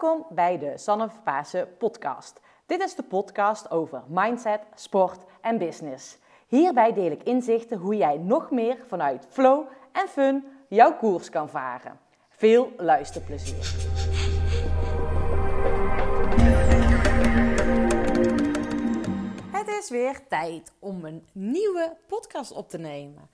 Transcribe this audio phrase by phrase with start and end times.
[0.00, 1.10] Welkom bij de Sanne
[1.78, 2.40] podcast.
[2.66, 6.18] Dit is de podcast over mindset, sport en business.
[6.46, 11.48] Hierbij deel ik inzichten hoe jij nog meer vanuit flow en fun jouw koers kan
[11.48, 11.98] varen.
[12.28, 13.74] Veel luisterplezier.
[19.50, 23.30] Het is weer tijd om een nieuwe podcast op te nemen.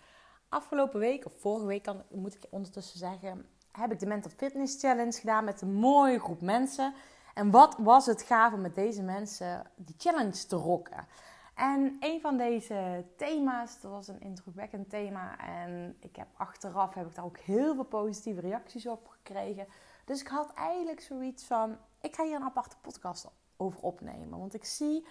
[0.48, 5.12] Afgelopen week, of vorige week moet ik ondertussen zeggen, heb ik de Mental Fitness Challenge
[5.12, 6.94] gedaan met een mooie groep mensen.
[7.34, 11.06] En wat was het gaaf om met deze mensen die challenge te rocken.
[11.54, 15.38] En een van deze thema's, dat was een indrukwekkend thema.
[15.38, 19.66] En ik heb achteraf heb ik daar ook heel veel positieve reacties op gekregen.
[20.04, 24.38] Dus ik had eigenlijk zoiets van, ik ga hier een aparte podcast over opnemen.
[24.38, 25.06] Want ik zie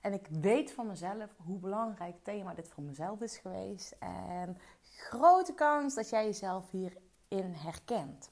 [0.00, 3.96] en ik weet van mezelf hoe belangrijk thema dit voor mezelf is geweest.
[3.98, 6.96] En grote kans dat jij jezelf hier
[7.32, 8.30] in herkent.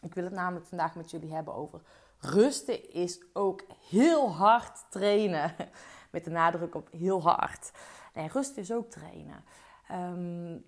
[0.00, 1.80] Ik wil het namelijk vandaag met jullie hebben over
[2.20, 5.54] rusten is ook heel hard trainen.
[6.10, 7.70] Met de nadruk op heel hard.
[8.14, 9.44] Nee, rust is ook trainen.
[9.92, 10.64] Um,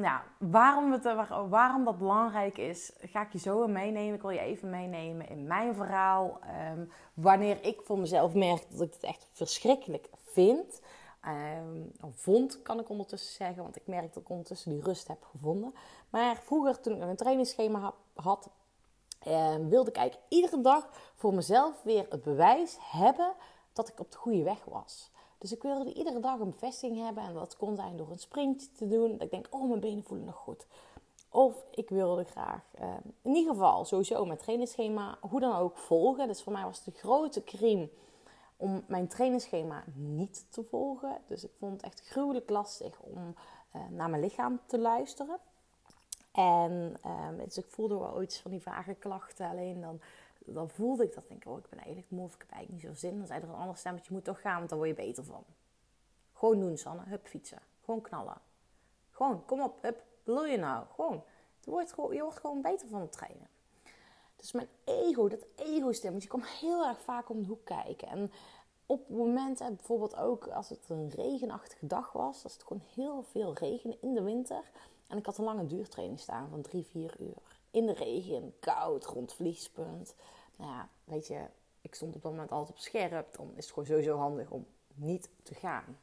[0.00, 1.04] nou, waarom, het,
[1.48, 4.14] waarom dat belangrijk is, ga ik je zo meenemen.
[4.14, 6.40] Ik wil je even meenemen in mijn verhaal.
[6.72, 10.80] Um, wanneer ik voor mezelf merk dat ik het echt verschrikkelijk vind.
[11.28, 15.24] Um, vond, kan ik ondertussen zeggen, want ik merk dat ik ondertussen die rust heb
[15.24, 15.74] gevonden.
[16.10, 18.48] Maar vroeger, toen ik een trainingsschema had,
[19.26, 23.32] um, wilde ik eigenlijk iedere dag voor mezelf weer het bewijs hebben
[23.72, 25.10] dat ik op de goede weg was.
[25.38, 28.72] Dus ik wilde iedere dag een bevestiging hebben en dat kon zijn door een sprintje
[28.72, 29.12] te doen.
[29.12, 30.66] Dat ik denk, oh, mijn benen voelen nog goed.
[31.30, 36.28] Of ik wilde graag, um, in ieder geval sowieso mijn trainingsschema, hoe dan ook volgen.
[36.28, 37.88] Dus voor mij was de grote crime
[38.58, 41.20] om mijn trainingsschema niet te volgen.
[41.26, 43.34] Dus ik vond het echt gruwelijk lastig om
[43.76, 45.38] uh, naar mijn lichaam te luisteren.
[46.32, 49.48] En uh, dus ik voelde wel iets van die vage klachten.
[49.48, 50.00] Alleen dan,
[50.38, 51.28] dan voelde ik dat.
[51.28, 53.18] Denk ik, oh, ik ben eigenlijk moe of ik heb eigenlijk niet zo zin.
[53.18, 55.24] Dan zei er een ander stemmetje, je moet toch gaan, want dan word je beter
[55.24, 55.44] van.
[56.32, 57.02] Gewoon doen, Sanne.
[57.04, 57.62] Hup, fietsen.
[57.84, 58.40] Gewoon knallen.
[59.10, 60.02] Gewoon, kom op, hup.
[60.22, 60.84] Wil je nou?
[60.94, 61.24] Gewoon,
[61.60, 61.70] je
[62.22, 63.48] wordt gewoon beter van het trainen.
[64.38, 68.08] Dus mijn ego, dat ego-stemmetje, komt heel erg vaak om de hoek kijken.
[68.08, 68.32] En
[68.86, 73.54] op momenten, bijvoorbeeld ook als het een regenachtige dag was, als het gewoon heel veel
[73.54, 74.70] regen in de winter.
[75.08, 77.36] En ik had een lange duurtraining staan van drie, vier uur.
[77.70, 80.14] In de regen, koud, rond vliespunt.
[80.56, 81.46] Nou ja, weet je,
[81.80, 83.36] ik stond op dat moment altijd op scherp.
[83.36, 85.98] Dan is het gewoon sowieso handig om niet te gaan.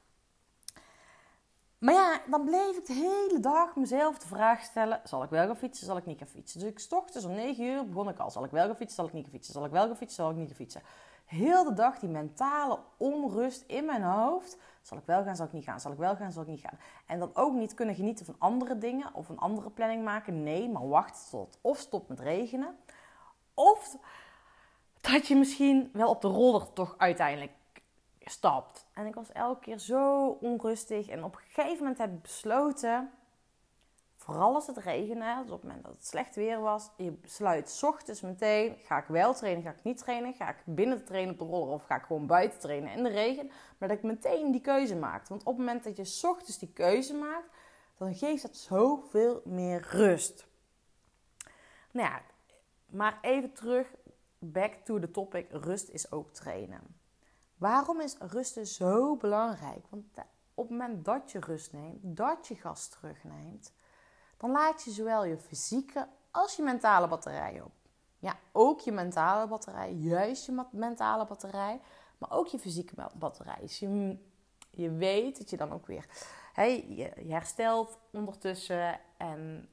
[1.78, 5.46] Maar ja, dan bleef ik de hele dag mezelf de vraag stellen: zal ik wel
[5.46, 6.60] gaan fietsen, zal ik niet gaan fietsen?
[6.60, 9.06] Dus ik ochtends om 9 uur begon ik al: zal ik wel gaan fietsen, zal
[9.06, 9.54] ik niet gaan fietsen?
[9.54, 10.82] Zal ik wel gaan fietsen, zal ik niet gaan fietsen?
[11.26, 14.58] Heel de dag die mentale onrust in mijn hoofd.
[14.82, 15.80] Zal ik wel gaan, zal ik niet gaan?
[15.80, 16.80] Zal ik wel gaan, zal ik niet gaan?
[17.06, 20.44] En dan ook niet kunnen genieten van andere dingen of een andere planning maken.
[20.44, 22.78] Nee, maar wacht tot of stopt met regenen.
[23.54, 23.98] Of
[25.02, 27.52] dat je misschien wel op de roller toch uiteindelijk
[28.30, 28.86] stapt.
[28.94, 31.08] En ik was elke keer zo onrustig.
[31.08, 33.12] En op een gegeven moment heb ik besloten,
[34.16, 37.82] vooral als het regende, dus op het moment dat het slecht weer was, je besluit
[37.84, 41.40] ochtends meteen, ga ik wel trainen, ga ik niet trainen, ga ik binnen trainen op
[41.40, 43.52] de roller of ga ik gewoon buiten trainen in de regen.
[43.78, 45.30] Maar dat ik meteen die keuze maakte.
[45.30, 47.50] Want op het moment dat je ochtends die keuze maakt,
[47.98, 50.48] dan geeft dat zoveel meer rust.
[51.92, 52.22] Nou ja,
[52.86, 53.88] maar even terug,
[54.40, 57.04] back to the topic, rust is ook trainen.
[57.58, 59.86] Waarom is rusten zo belangrijk?
[59.90, 60.06] Want
[60.54, 63.74] op het moment dat je rust neemt, dat je gas terugneemt,
[64.38, 67.72] dan laat je zowel je fysieke als je mentale batterij op.
[68.20, 71.82] Ja, ook je mentale batterij, juist je mentale batterij,
[72.18, 73.58] maar ook je fysieke batterij.
[73.60, 74.18] Dus je,
[74.70, 76.06] je weet dat je dan ook weer
[76.56, 79.70] hey, je, herstelt ondertussen en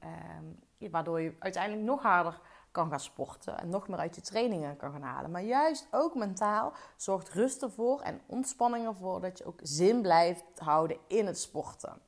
[0.79, 2.41] eh, waardoor je uiteindelijk nog harder
[2.73, 5.31] kan gaan sporten en nog meer uit je trainingen kan gaan halen.
[5.31, 10.45] Maar juist ook mentaal zorgt rust ervoor en ontspanning ervoor dat je ook zin blijft
[10.57, 12.01] houden in het sporten.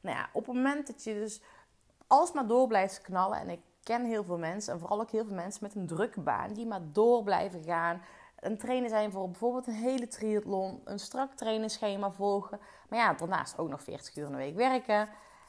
[0.00, 1.42] Nou ja, op het moment dat je dus
[2.06, 5.34] alsmaar door blijft knallen, en ik ken heel veel mensen, en vooral ook heel veel
[5.34, 8.02] mensen met een drukke baan, die maar door blijven gaan.
[8.36, 12.60] Een trainer zijn voor bijvoorbeeld een hele triathlon, een strak trainingsschema volgen.
[12.88, 15.08] Maar ja, daarnaast ook nog 40 uur in de week werken.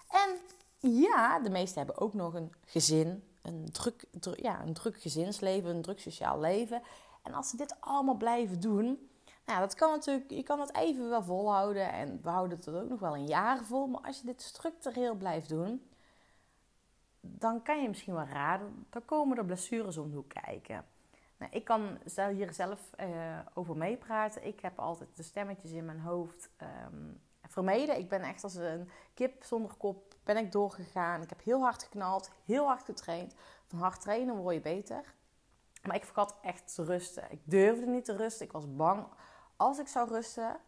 [0.10, 0.38] En
[0.80, 4.06] ja, de meesten hebben ook nog een gezin, een druk,
[4.36, 6.82] ja, een druk gezinsleven, een druk sociaal leven.
[7.24, 9.10] En als ze dit allemaal blijven doen,
[9.46, 12.90] nou, dat kan natuurlijk, je kan het even wel volhouden en we houden het ook
[12.90, 13.88] nog wel een jaar vol.
[13.88, 15.90] Maar als je dit structureel blijft doen,
[17.22, 20.86] dan kan je misschien wel raden, dan komen er blessures om kijken.
[21.38, 21.98] Nou, ik kan
[22.34, 24.48] hier zelf uh, over meepraten.
[24.48, 26.50] Ik heb altijd de stemmetjes in mijn hoofd
[26.92, 27.98] um, vermeden.
[27.98, 31.22] Ik ben echt als een kip zonder kop ben ik doorgegaan.
[31.22, 33.34] Ik heb heel hard geknald, heel hard getraind.
[33.66, 35.16] Van hard trainen word je beter.
[35.84, 37.32] Maar ik vergat echt te rusten.
[37.32, 38.46] Ik durfde niet te rusten.
[38.46, 39.08] Ik was bang
[39.56, 40.60] als ik zou rusten,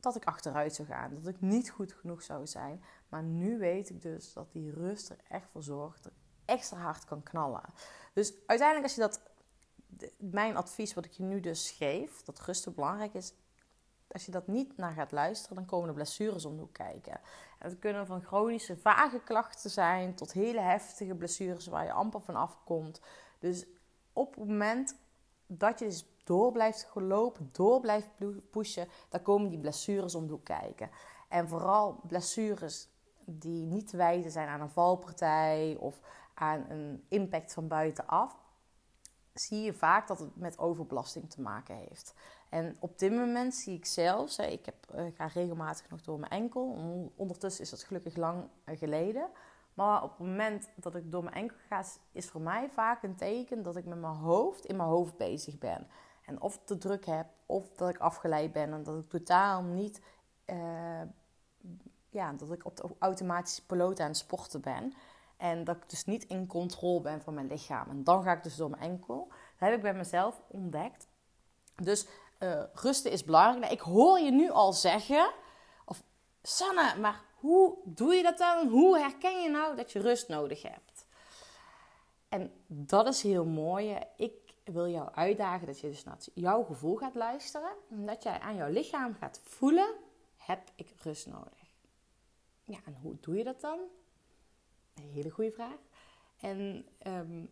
[0.00, 1.14] dat ik achteruit zou gaan.
[1.14, 2.84] Dat ik niet goed genoeg zou zijn.
[3.08, 6.78] Maar nu weet ik dus dat die rust er echt voor zorgt dat ik extra
[6.78, 7.64] hard kan knallen.
[8.12, 9.28] Dus uiteindelijk als je dat...
[10.16, 13.34] Mijn advies wat ik je nu dus geef, dat rusten belangrijk is...
[14.12, 17.20] Als je dat niet naar gaat luisteren, dan komen de blessures om de hoek kijken.
[17.58, 22.20] En dat kunnen van chronische vage klachten zijn tot hele heftige blessures waar je amper
[22.20, 23.00] van afkomt.
[23.38, 23.66] Dus
[24.12, 24.96] op het moment
[25.46, 28.10] dat je dus door blijft gelopen, door blijft
[28.50, 30.90] pushen, dan komen die blessures om de hoek kijken.
[31.28, 32.88] En vooral blessures
[33.24, 36.00] die niet te wijten zijn aan een valpartij of
[36.34, 38.36] aan een impact van buitenaf,
[39.32, 42.14] zie je vaak dat het met overbelasting te maken heeft.
[42.50, 46.18] En op dit moment zie ik zelfs, ik, heb, ik eh, ga regelmatig nog door
[46.18, 46.62] mijn enkel.
[47.16, 49.30] Ondertussen is dat gelukkig lang eh, geleden.
[49.74, 53.16] Maar op het moment dat ik door mijn enkel ga, is voor mij vaak een
[53.16, 55.86] teken dat ik met mijn hoofd in mijn hoofd bezig ben.
[56.26, 60.00] En of te druk heb, of dat ik afgeleid ben en dat ik totaal niet,
[60.46, 61.02] uh,
[62.08, 64.92] ja, dat ik op de automatische piloot aan het sporten ben.
[65.36, 67.90] En dat ik dus niet in controle ben van mijn lichaam.
[67.90, 69.28] En dan ga ik dus door mijn enkel.
[69.28, 71.08] Dat heb ik bij mezelf ontdekt.
[71.74, 72.06] Dus
[72.40, 73.60] uh, rusten is belangrijk.
[73.60, 75.32] Nou, ik hoor je nu al zeggen,
[75.84, 76.02] of
[76.42, 78.68] Sanne, maar hoe doe je dat dan?
[78.68, 81.06] Hoe herken je nou dat je rust nodig hebt?
[82.28, 83.98] En dat is heel mooi.
[84.16, 87.72] Ik wil jou uitdagen dat je dus naar jouw gevoel gaat luisteren.
[87.90, 89.94] En dat jij aan jouw lichaam gaat voelen,
[90.36, 91.58] heb ik rust nodig?
[92.64, 93.78] Ja, en hoe doe je dat dan?
[94.94, 95.78] Een hele goede vraag.
[96.40, 97.50] En um,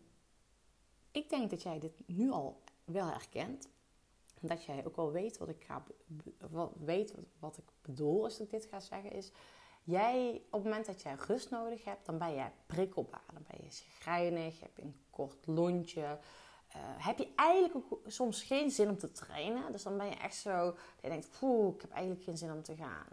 [1.11, 3.69] ik denk dat jij dit nu al wel herkent.
[4.39, 5.83] Dat jij ook wel weet wat ik, ga,
[6.49, 9.11] wat, weet wat ik bedoel als ik dit ga zeggen.
[9.11, 9.31] Is
[9.83, 13.23] jij, op het moment dat jij rust nodig hebt, dan ben jij prikkelbaar.
[13.33, 16.01] Dan ben je schrijnig, heb je een kort lontje.
[16.01, 16.75] Uh,
[17.05, 19.71] heb je eigenlijk ook soms geen zin om te trainen.
[19.71, 22.51] Dus dan ben je echt zo, dat je denkt, poeh, ik heb eigenlijk geen zin
[22.51, 23.07] om te gaan.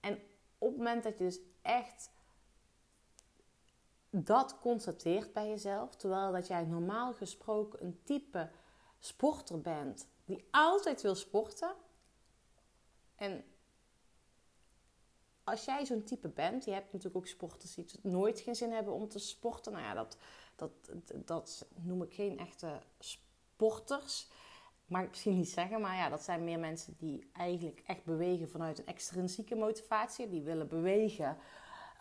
[0.00, 0.18] En
[0.58, 2.10] op het moment dat je dus echt
[4.10, 8.50] dat constateert bij jezelf, terwijl dat jij normaal gesproken een type
[8.98, 11.74] sporter bent die altijd wil sporten.
[13.14, 13.44] En
[15.44, 18.92] als jij zo'n type bent, je hebt natuurlijk ook sporters die nooit geen zin hebben
[18.92, 19.72] om te sporten.
[19.72, 20.16] Nou ja, dat,
[20.56, 20.72] dat,
[21.14, 24.28] dat noem ik geen echte sporters.
[24.86, 28.48] Mag ik misschien niet zeggen, maar ja, dat zijn meer mensen die eigenlijk echt bewegen
[28.48, 30.28] vanuit een extrinsieke motivatie.
[30.28, 31.36] Die willen bewegen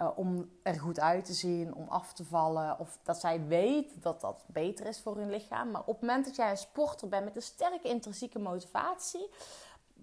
[0.04, 2.80] uh, om er goed uit te zien, om af te vallen.
[2.80, 5.72] Of dat zij weten dat dat beter is voor hun lichaam.
[5.72, 9.30] Maar op het moment dat jij een sporter bent met een sterke intrinsieke motivatie,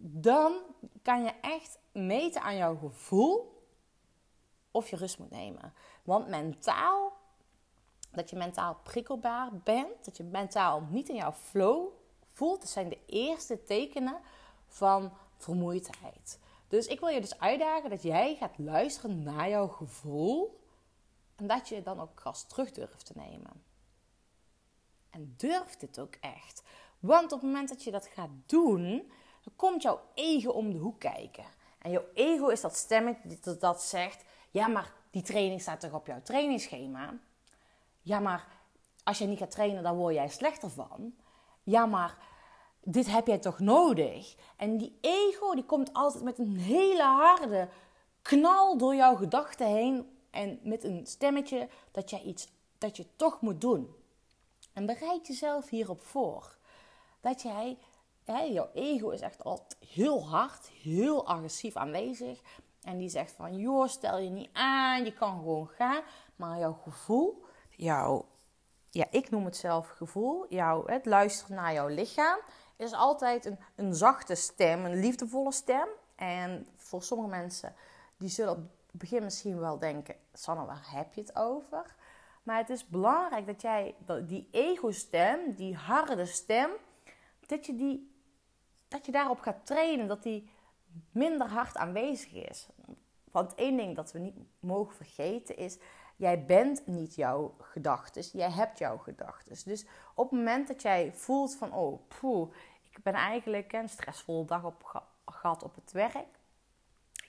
[0.02, 0.52] dan
[1.02, 3.64] kan je echt meten aan jouw gevoel
[4.70, 5.72] of je rust moet nemen.
[6.02, 7.12] Want mentaal,
[8.10, 11.88] dat je mentaal prikkelbaar bent, dat je mentaal niet in jouw flow
[12.32, 14.16] voelt, dat zijn de eerste tekenen
[14.66, 16.38] van vermoeidheid.
[16.70, 20.60] Dus ik wil je dus uitdagen dat jij gaat luisteren naar jouw gevoel
[21.36, 23.64] en dat je dan ook gas terug durft te nemen.
[25.10, 26.62] En durf dit ook echt.
[26.98, 29.12] Want op het moment dat je dat gaat doen,
[29.44, 31.44] dan komt jouw ego om de hoek kijken.
[31.78, 36.06] En jouw ego is dat stemmetje dat zegt: Ja, maar die training staat toch op
[36.06, 37.18] jouw trainingsschema?
[38.02, 38.46] Ja, maar
[39.04, 41.14] als je niet gaat trainen, dan word jij slechter van.
[41.62, 42.18] Ja, maar
[42.84, 44.34] dit heb jij toch nodig?
[44.56, 47.68] En die ego die komt altijd met een hele harde
[48.22, 50.18] knal door jouw gedachten heen.
[50.30, 53.94] En met een stemmetje dat jij iets dat je toch moet doen.
[54.72, 56.58] En bereid jezelf hierop voor.
[57.20, 57.78] Dat jij,
[58.24, 62.40] hè, jouw ego is echt altijd heel hard, heel agressief aanwezig.
[62.82, 66.02] En die zegt van, joh, stel je niet aan, je kan gewoon gaan.
[66.36, 68.26] Maar jouw gevoel, jouw,
[68.90, 72.38] ja, ik noem het zelf gevoel, jouw, het luisteren naar jouw lichaam
[72.80, 75.88] is altijd een, een zachte stem, een liefdevolle stem.
[76.16, 77.74] En voor sommige mensen,
[78.16, 80.14] die zullen op het begin misschien wel denken...
[80.32, 81.94] Sanne, waar heb je het over?
[82.42, 83.94] Maar het is belangrijk dat jij
[84.26, 86.70] die ego-stem, die harde stem...
[87.46, 88.14] dat je, die,
[88.88, 90.50] dat je daarop gaat trainen, dat die
[91.10, 92.68] minder hard aanwezig is.
[93.30, 95.78] Want één ding dat we niet mogen vergeten is...
[96.20, 99.56] Jij bent niet jouw gedachten, jij hebt jouw gedachten.
[99.64, 102.08] Dus op het moment dat jij voelt van, oh,
[102.90, 106.38] ik ben eigenlijk een stressvolle dag op gehad op het werk.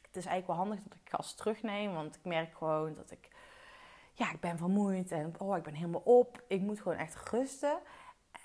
[0.01, 3.29] Het is eigenlijk wel handig dat ik gas terugneem, want ik merk gewoon dat ik,
[4.13, 6.43] ja, ik ben vermoeid en oh, ik ben helemaal op.
[6.47, 7.79] Ik moet gewoon echt rusten.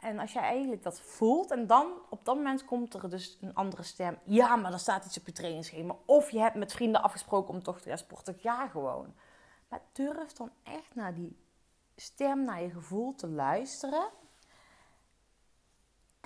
[0.00, 3.54] En als jij eigenlijk dat voelt en dan op dat moment komt er dus een
[3.54, 4.18] andere stem.
[4.24, 5.96] Ja, maar er staat iets op je trainingsschema.
[6.04, 8.38] Of je hebt met vrienden afgesproken om toch te gaan sporten.
[8.38, 9.14] Ga gewoon.
[9.68, 11.36] Maar durf dan echt naar die
[11.96, 14.08] stem, naar je gevoel te luisteren.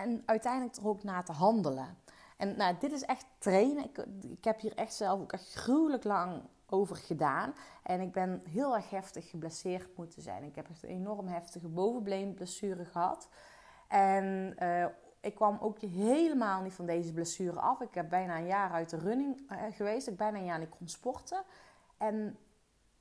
[0.00, 1.98] En uiteindelijk er ook naar te handelen.
[2.36, 3.84] En nou, dit is echt trainen.
[4.30, 7.54] Ik, heb hier echt zelf ook echt gruwelijk lang over gedaan.
[7.82, 10.44] En ik ben heel erg heftig geblesseerd moeten zijn.
[10.44, 13.28] Ik heb echt een enorm heftige bovenbeenblessure gehad.
[13.88, 14.84] En uh,
[15.20, 17.80] ik kwam ook helemaal niet van deze blessure af.
[17.80, 20.08] Ik heb bijna een jaar uit de running uh, geweest.
[20.08, 21.42] Ik bijna een jaar niet kon sporten.
[21.96, 22.36] En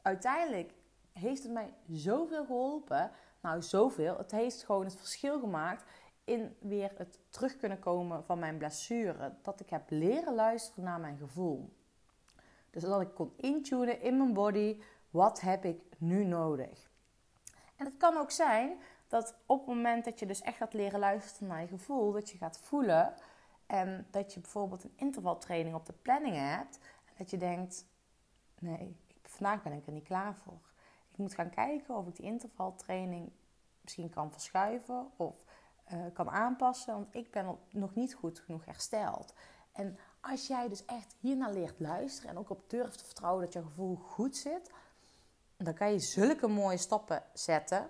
[0.01, 0.73] uiteindelijk
[1.13, 3.11] heeft het mij zoveel geholpen.
[3.41, 4.17] Nou, zoveel.
[4.17, 5.83] Het heeft gewoon het verschil gemaakt
[6.29, 9.33] in weer het terug kunnen komen van mijn blessure.
[9.41, 11.73] Dat ik heb leren luisteren naar mijn gevoel.
[12.69, 14.81] Dus dat ik kon intunen in mijn body.
[15.09, 16.89] Wat heb ik nu nodig?
[17.75, 20.99] En het kan ook zijn dat op het moment dat je dus echt gaat leren
[20.99, 23.13] luisteren naar je gevoel, dat je gaat voelen
[23.65, 27.85] en dat je bijvoorbeeld een intervaltraining op de planning hebt en dat je denkt,
[28.59, 30.59] nee, vandaag ben ik er niet klaar voor.
[31.11, 33.31] Ik moet gaan kijken of ik die intervaltraining
[33.81, 35.43] misschien kan verschuiven of
[35.93, 39.33] uh, kan aanpassen, want ik ben nog niet goed genoeg hersteld.
[39.71, 43.53] En als jij dus echt hiernaar leert luisteren en ook op durft te vertrouwen dat
[43.53, 44.71] je gevoel goed zit,
[45.57, 47.89] dan kan je zulke mooie stappen zetten.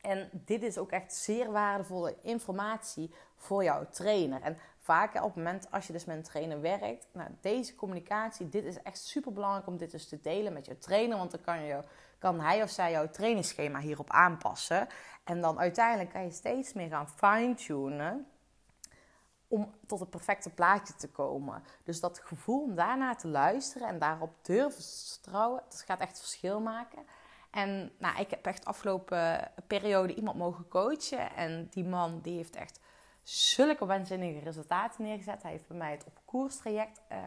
[0.00, 4.42] En dit is ook echt zeer waardevolle informatie voor jouw trainer.
[4.42, 8.48] En vaak op het moment als je dus met een trainer werkt, nou, deze communicatie,
[8.48, 11.18] dit is echt super belangrijk om dit dus te delen met je trainer.
[11.18, 11.80] Want dan kan, je,
[12.18, 14.86] kan hij of zij jouw trainingsschema hierop aanpassen.
[15.24, 18.26] En dan uiteindelijk kan je steeds meer gaan fine-tunen
[19.48, 21.62] om tot het perfecte plaatje te komen.
[21.84, 26.18] Dus dat gevoel om daarna te luisteren en daarop durven te vertrouwen, dat gaat echt
[26.18, 27.02] verschil maken.
[27.50, 31.34] En nou, ik heb echt afgelopen periode iemand mogen coachen.
[31.34, 32.80] En die man die heeft echt
[33.22, 35.42] zulke waanzinnige resultaten neergezet.
[35.42, 37.18] Hij heeft bij mij het op koers traject uh,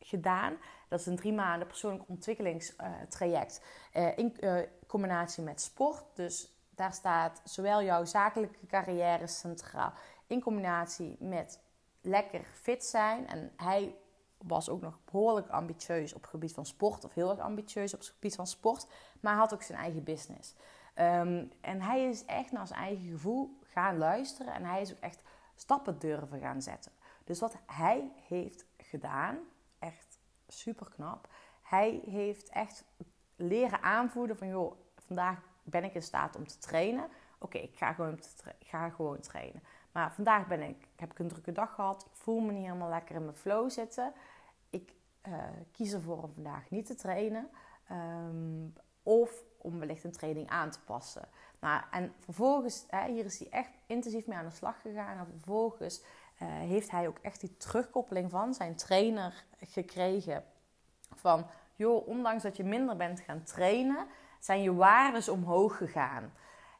[0.00, 0.56] gedaan.
[0.88, 3.62] Dat is een drie maanden persoonlijk ontwikkelingstraject
[3.94, 6.04] uh, in uh, combinatie met sport.
[6.14, 9.92] Dus daar staat zowel jouw zakelijke carrière centraal
[10.26, 11.60] in combinatie met
[12.00, 13.28] lekker fit zijn.
[13.28, 13.94] En hij
[14.38, 18.00] was ook nog behoorlijk ambitieus op het gebied van sport, of heel erg ambitieus op
[18.00, 18.86] het gebied van sport,
[19.20, 20.54] maar had ook zijn eigen business.
[20.94, 25.00] Um, en hij is echt naar zijn eigen gevoel gaan luisteren en hij is ook
[25.00, 25.22] echt
[25.54, 26.92] stappen durven gaan zetten.
[27.24, 29.38] Dus wat hij heeft gedaan,
[29.78, 31.28] echt super knap.
[31.62, 32.84] Hij heeft echt
[33.36, 37.08] leren aanvoelen van joh, vandaag ben ik in staat om te trainen.
[37.38, 38.18] Oké, ik ga gewoon,
[38.60, 39.62] ga gewoon trainen.
[39.92, 42.08] Maar vandaag ben ik, heb ik een drukke dag gehad.
[42.12, 44.12] Voel me niet helemaal lekker in mijn flow zitten.
[44.70, 44.94] Ik
[45.28, 47.50] uh, kies ervoor om vandaag niet te trainen.
[47.90, 51.28] Um, of om wellicht een training aan te passen.
[51.60, 55.18] Nou, en vervolgens, hè, hier is hij echt intensief mee aan de slag gegaan.
[55.18, 60.44] En vervolgens uh, heeft hij ook echt die terugkoppeling van zijn trainer gekregen.
[61.14, 64.06] Van, joh, ondanks dat je minder bent gaan trainen,
[64.40, 66.32] zijn je waardes omhoog gegaan.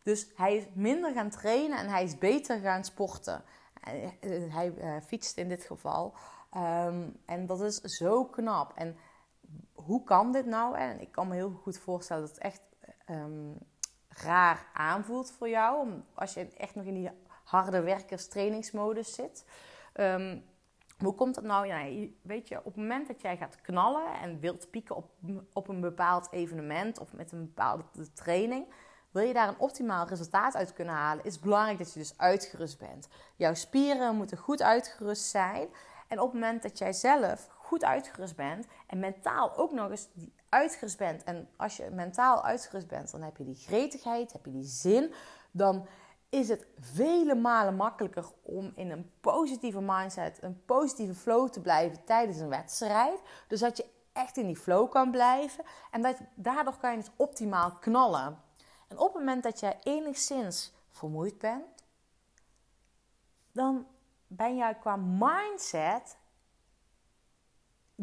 [0.03, 3.45] Dus hij is minder gaan trainen en hij is beter gaan sporten.
[4.51, 6.15] Hij uh, fietst in dit geval.
[6.57, 8.73] Um, en dat is zo knap.
[8.75, 8.97] En
[9.73, 10.77] hoe kan dit nou?
[10.77, 12.61] En ik kan me heel goed voorstellen dat het echt
[13.13, 13.59] um,
[14.09, 15.89] raar aanvoelt voor jou.
[16.15, 17.11] Als je echt nog in die
[17.45, 19.45] harde werkers trainingsmodus zit.
[19.95, 20.45] Um,
[20.99, 21.67] hoe komt dat nou?
[21.67, 25.11] Ja, weet je, op het moment dat jij gaat knallen en wilt pieken op,
[25.53, 28.67] op een bepaald evenement of met een bepaalde training,
[29.11, 32.19] wil je daar een optimaal resultaat uit kunnen halen, is het belangrijk dat je dus
[32.19, 33.09] uitgerust bent.
[33.37, 35.69] Jouw spieren moeten goed uitgerust zijn.
[36.09, 40.09] En op het moment dat jij zelf goed uitgerust bent en mentaal ook nog eens
[40.49, 41.25] uitgerust bent.
[41.25, 45.13] En als je mentaal uitgerust bent, dan heb je die gretigheid, heb je die zin.
[45.51, 45.87] Dan
[46.29, 52.05] is het vele malen makkelijker om in een positieve mindset, een positieve flow te blijven
[52.05, 53.21] tijdens een wedstrijd.
[53.49, 55.65] Dus dat je echt in die flow kan blijven.
[55.91, 58.43] En dat, daardoor kan je het optimaal knallen.
[58.89, 61.85] En op het moment dat jij enigszins vermoeid bent,
[63.53, 63.87] dan
[64.27, 66.17] ben jij qua mindset,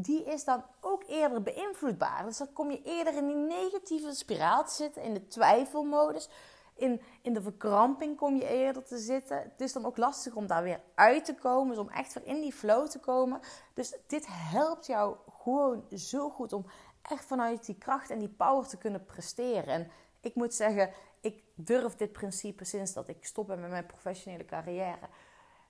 [0.01, 2.25] die is dan ook eerder beïnvloedbaar.
[2.25, 6.29] Dus dan kom je eerder in die negatieve spiraal te zitten, in de twijfelmodus.
[6.75, 9.37] In, in de verkramping kom je eerder te zitten.
[9.37, 12.25] Het is dan ook lastig om daar weer uit te komen, dus om echt weer
[12.25, 13.39] in die flow te komen.
[13.73, 16.65] Dus dit helpt jou gewoon zo goed om
[17.01, 19.73] echt vanuit die kracht en die power te kunnen presteren.
[19.73, 19.91] En
[20.21, 20.89] ik moet zeggen,
[21.21, 25.09] ik durf dit principe sinds dat ik stop ben met mijn professionele carrière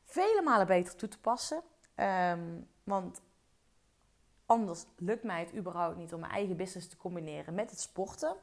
[0.09, 1.63] vele malen beter toe te passen.
[1.95, 3.21] Um, want
[4.49, 8.35] anders lukt mij het überhaupt niet om mijn eigen business te combineren met het sporten.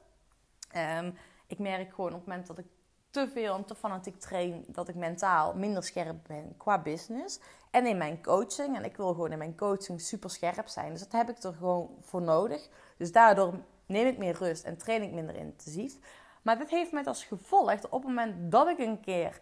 [0.76, 1.14] Um,
[1.46, 2.66] ik merk gewoon op het moment dat ik
[3.10, 7.40] te veel en te fanatiek train, dat ik mentaal minder scherp ben qua business.
[7.70, 8.76] En in mijn coaching.
[8.76, 10.90] En ik wil gewoon in mijn coaching super scherp zijn.
[10.90, 12.68] Dus dat heb ik er gewoon voor nodig.
[12.96, 13.54] Dus daardoor
[13.86, 15.98] neem ik meer rust en train ik minder intensief.
[16.42, 19.40] Maar dit heeft met als gevolg dat op het moment dat ik een keer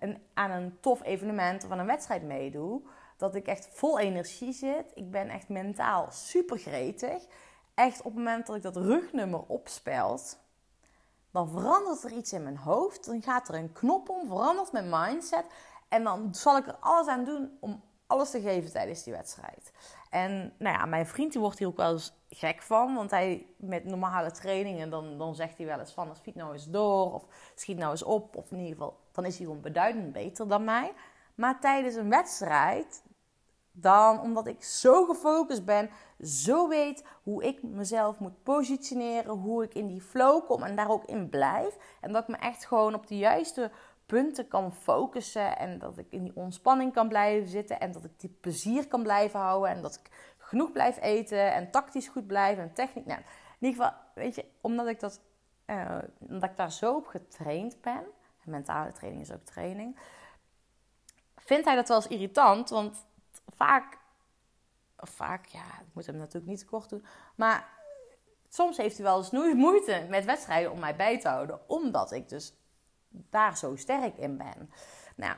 [0.00, 2.82] een, aan een tof evenement of aan een wedstrijd meedoe,
[3.16, 4.92] dat ik echt vol energie zit.
[4.94, 7.26] Ik ben echt mentaal super gretig.
[7.74, 10.38] Echt op het moment dat ik dat rugnummer opspelt,
[11.30, 13.04] dan verandert er iets in mijn hoofd.
[13.04, 15.44] Dan gaat er een knop om, verandert mijn mindset.
[15.88, 19.72] En dan zal ik er alles aan doen om alles te geven tijdens die wedstrijd.
[20.10, 22.94] En nou ja, mijn vriend die wordt hier ook wel eens gek van.
[22.94, 26.16] Want hij met normale trainingen, dan, dan zegt hij wel eens van...
[26.16, 28.36] schiet nou eens door of schiet nou eens op.
[28.36, 30.92] Of in ieder geval, dan is hij gewoon beduidend beter dan mij.
[31.36, 33.02] Maar tijdens een wedstrijd,
[33.72, 35.90] dan omdat ik zo gefocust ben...
[36.20, 39.32] zo weet hoe ik mezelf moet positioneren...
[39.32, 41.76] hoe ik in die flow kom en daar ook in blijf...
[42.00, 43.70] en dat ik me echt gewoon op de juiste
[44.06, 48.20] punten kan focussen en dat ik in die ontspanning kan blijven zitten en dat ik
[48.20, 52.58] die plezier kan blijven houden en dat ik genoeg blijf eten en tactisch goed blijf
[52.58, 53.06] en techniek.
[53.06, 55.20] Nou, in ieder geval, weet je, omdat ik, dat,
[55.66, 58.04] uh, omdat ik daar zo op getraind ben,
[58.44, 59.96] mentale training is ook training,
[61.46, 63.06] vindt hij dat wel eens irritant, want
[63.54, 63.98] vaak,
[64.96, 67.68] vaak, ja, ik moet hem natuurlijk niet te kort doen, maar
[68.48, 72.28] soms heeft hij wel eens moeite met wedstrijden om mij bij te houden, omdat ik
[72.28, 72.54] dus
[73.08, 74.70] daar zo sterk in ben.
[75.16, 75.36] Nou,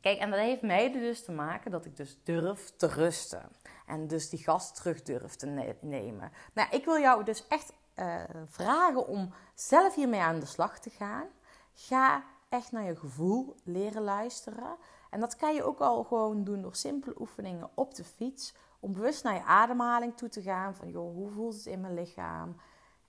[0.00, 3.50] kijk, en dat heeft mede dus te maken dat ik dus durf te rusten.
[3.86, 6.32] En dus die gast terug durf te nemen.
[6.52, 10.90] Nou, ik wil jou dus echt uh, vragen om zelf hiermee aan de slag te
[10.90, 11.26] gaan.
[11.74, 14.76] Ga echt naar je gevoel leren luisteren.
[15.14, 18.54] En dat kan je ook al gewoon doen door simpele oefeningen op de fiets.
[18.80, 20.74] Om bewust naar je ademhaling toe te gaan.
[20.74, 22.56] Van joh, hoe voelt het in mijn lichaam?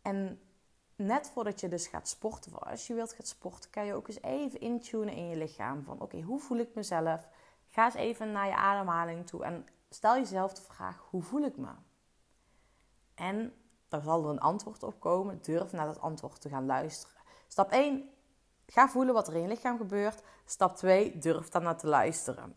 [0.02, 0.40] En
[0.96, 4.08] net voordat je dus gaat sporten, of als je wilt gaan sporten, kan je ook
[4.08, 5.84] eens even intunen in je lichaam.
[5.84, 7.28] Van oké, hoe voel ik mezelf?
[7.68, 11.58] Ga eens even naar je ademhaling toe en stel jezelf de vraag, hoe voel ik
[11.58, 11.72] me?
[13.16, 13.54] En
[13.88, 15.40] dan zal er een antwoord op komen.
[15.42, 17.22] Durf naar dat antwoord te gaan luisteren.
[17.48, 18.10] Stap 1,
[18.68, 20.22] ga voelen wat er in je lichaam gebeurt.
[20.46, 22.56] Stap 2, durf dan naar te luisteren.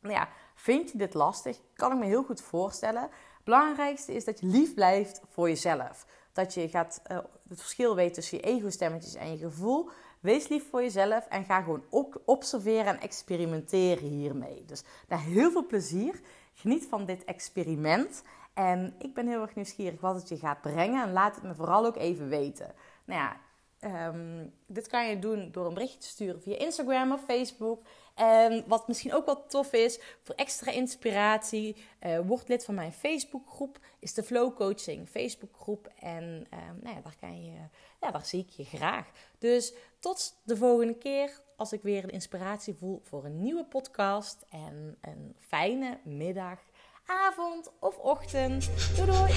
[0.00, 1.60] Nou ja, vind je dit lastig?
[1.74, 3.02] Kan ik me heel goed voorstellen.
[3.02, 6.06] Het belangrijkste is dat je lief blijft voor jezelf.
[6.32, 9.90] Dat je gaat uh, het verschil weet tussen je ego-stemmetjes en je gevoel.
[10.20, 14.64] Wees lief voor jezelf en ga gewoon ook observeren en experimenteren hiermee.
[14.64, 16.20] Dus daar heel veel plezier.
[16.54, 18.22] Geniet van dit experiment.
[18.54, 21.02] En ik ben heel erg nieuwsgierig wat het je gaat brengen.
[21.02, 22.74] En laat het me vooral ook even weten.
[23.04, 23.36] Nou ja,
[23.80, 27.82] um, dit kan je doen door een berichtje te sturen via Instagram of Facebook.
[28.14, 32.92] En wat misschien ook wel tof is voor extra inspiratie, uh, word lid van mijn
[32.92, 33.78] Facebookgroep.
[33.98, 35.92] Is de Flow Coaching Facebookgroep.
[36.00, 37.58] En um, nou ja, daar, kan je,
[38.00, 39.06] ja, daar zie ik je graag.
[39.38, 44.44] Dus tot de volgende keer als ik weer een inspiratie voel voor een nieuwe podcast.
[44.50, 46.58] En een fijne middag,
[47.06, 48.70] avond of ochtend.
[48.96, 49.32] Doei!